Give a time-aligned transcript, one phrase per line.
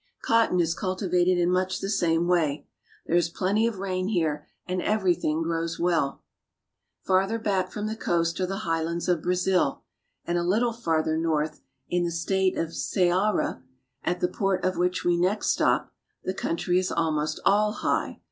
[0.23, 2.65] Cotton is cultivated in much the same way.
[3.05, 6.01] There is plenty of rain here, and everything grows well.
[6.01, 7.07] ALONG THE COAST.
[7.07, 9.83] 295 Farther back from the coast are the highlands of Brazil,
[10.25, 13.61] and a little farther north, in the state of Ceara (sa a ra'),
[14.03, 15.93] at the port of which we next stop,
[16.23, 18.19] the country is almost all high.